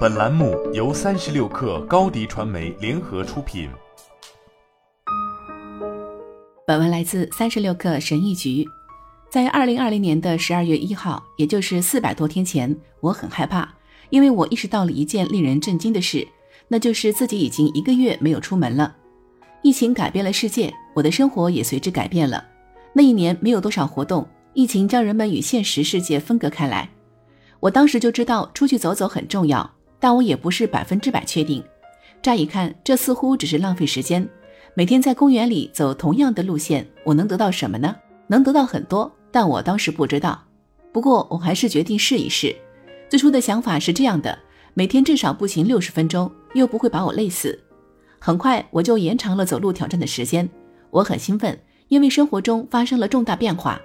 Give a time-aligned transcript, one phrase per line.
[0.00, 3.70] 本栏目由三十六氪高低传媒联合出品。
[6.66, 8.66] 本文来自三十六氪神译局。
[9.30, 13.72] 在二零二零年的十二月一号，也就是四百多天前，我很害怕，
[14.10, 16.26] 因为我意识到了一件令人震惊的事，
[16.68, 18.94] 那就是自己已经一个月没有出门了。
[19.62, 22.44] 疫情改变了世界，我的生活也随之改变了。
[22.92, 26.90] 那一年没有多少活动，疫情将人们与现实世界分隔开来。
[27.60, 31.62] 我当时就知道出去走走很重要，但我也不是百分之百确定。
[32.22, 34.26] 乍一看，这似乎只是浪费时间。
[34.74, 37.94] 每天在公园里走同样的路线，我能得到什么呢？
[38.26, 40.42] 能得到很多，但我当时不知道。
[40.92, 42.54] 不过我还是决定试一试。
[43.08, 44.38] 最初的想法是这样的：
[44.74, 47.58] 每天至少步行六十分钟，又不会把我累死。
[48.18, 50.48] 很快我就延长了走路挑战的时间。
[50.90, 53.80] 我很兴奋，因为生活中发生了重大变化。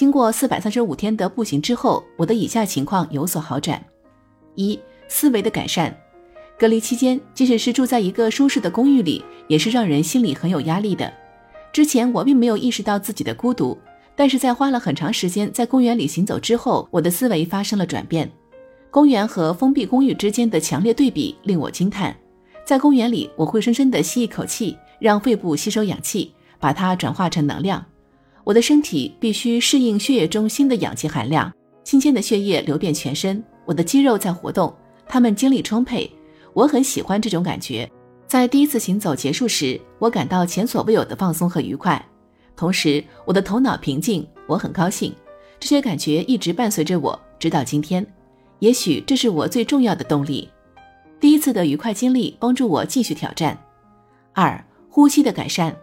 [0.00, 3.84] 经过四百三十五天的步行之后，我的以下情况有所好转：
[4.54, 5.94] 一、思维的改善。
[6.58, 11.12] 隔离期间，即使是住在一个舒适的公寓里，也是让人心里很有压力的。
[11.70, 13.76] 之前我并没有意识到自己的孤独，
[14.16, 18.32] 但是在花了很长时间在公园里行走之后，我的思维发生了转变。
[18.90, 22.16] 公园和封闭公寓之间的强烈对比令我惊叹。
[22.64, 27.84] 在公园里，我会深深地吸一口气，让肺部吸收氧气，把它转化成能量。
[28.44, 31.52] 我的身体必须适应血液中新的氧气含量，
[31.84, 33.42] 新鲜的血液流遍全身。
[33.64, 34.74] 我的肌肉在活动，
[35.06, 36.10] 它们精力充沛。
[36.52, 37.88] 我很喜欢这种感觉。
[38.26, 42.04] 在第一次行走结束时，我感到前所未有的放松和愉快，
[42.56, 44.26] 同时我的头脑平静。
[44.46, 45.14] 我很高兴，
[45.60, 48.04] 这些感觉一直伴随着我，直到今天。
[48.58, 50.48] 也许这是我最重要的动力。
[51.20, 53.56] 第一次的愉快经历帮助我继续挑战。
[54.32, 55.74] 二、呼吸的改善。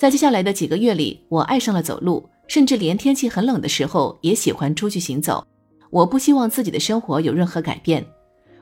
[0.00, 5.46] 在接下来的几个月里，我爱上了走路，甚至连天气很冷的时候也喜欢出去行走。
[5.90, 8.02] 我不希望自己的生活有任何改变。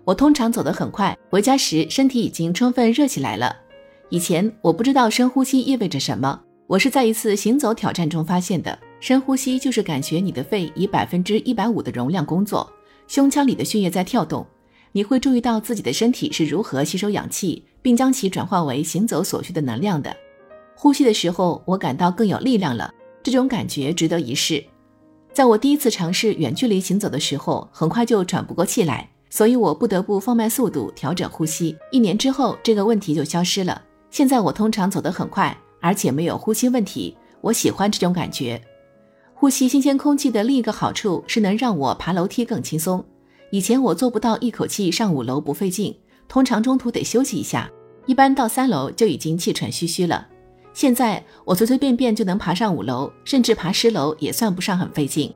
[0.03, 3.55] 我通常走得很快，回家时身体已经充分热起来了。
[4.09, 8.76] 以前我不知道深呼吸意味着什么，我是在一次行走挑战中发现的。
[8.99, 12.69] 深呼吸就是感觉你的肺以百分之一百五的容量工作，
[13.06, 14.44] 胸腔里的血液在跳动，
[14.91, 20.12] 你会注意到自己的身体是如何吸收氧气，并将其转化为行走所需的能量的。
[20.81, 22.89] 呼吸的时候，我感到更有力量了。
[23.21, 24.65] 这种感觉值得一试。
[25.33, 31.77] 在我第一次尝试远距离行走的时候，很快就喘不过气来，所以我不得不放慢速度，调整呼吸。
[31.91, 33.83] 一年之后，这个问题就消失了。
[34.12, 37.17] 现在我通常走得很快，而且没有呼吸问题。
[37.41, 38.62] 我喜欢这种感觉。
[39.34, 43.05] 呼吸新鲜空气的另一个好处是能让我爬楼梯更轻松。
[43.50, 47.69] 以前我做不到一口气上五楼不费劲，通常中途得休息一下，
[48.06, 50.28] 一般到三楼就已经气喘吁吁了。
[50.78, 55.34] 现在我随随便便就能爬上五楼，甚至爬十楼也算不上很费劲。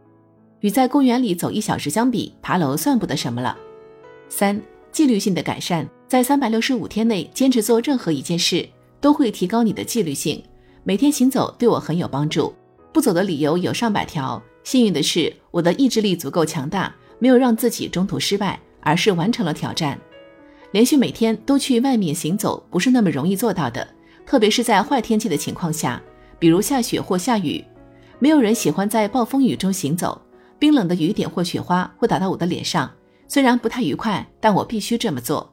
[0.60, 3.58] 与在公园里走一小时相比，爬楼算不得什么了。
[4.28, 8.64] 三、纪律性的改善，在三百六十五天内坚持做任何一件事，
[9.00, 10.40] 都会提高你的纪律性。
[10.84, 12.54] 每天行走对我很有帮助。
[12.92, 19.98] 不走的理由有上百条，幸运的是我的意志力足够强大，没有让自己中途失败，而是完成了挑战。
[20.70, 23.84] 连续每天都去外面行走，不是那么容易做到的。
[24.26, 26.02] 特别是在坏天气的情况下，
[26.38, 27.64] 比如下雪或下雨，
[28.18, 30.20] 没有人喜欢在暴风雨中行走。
[30.58, 32.90] 冰冷的雨点或雪花会打到我的脸上，
[33.26, 35.52] 虽然不太愉快，但我必须这么做。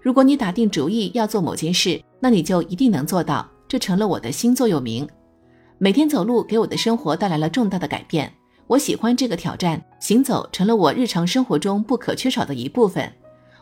[0.00, 3.48] 如果你打定主意要做某件事，那你就一定能做到。
[3.68, 5.04] 这成了我的新座右铭。
[5.78, 8.32] 每天走路给我的生活带来了重大的改变。
[8.68, 13.12] 我喜欢这个挑战，行走成了我日常生活中不可缺少的一部分。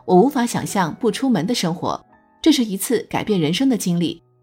[0.05, 1.99] 我无法想象不出门的生活。
[2.43, 4.23] 这是一次改变人生的经历。